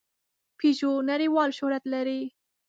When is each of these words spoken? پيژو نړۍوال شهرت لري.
پيژو 0.57 0.91
نړۍوال 1.09 1.49
شهرت 1.57 1.83
لري. 1.93 2.21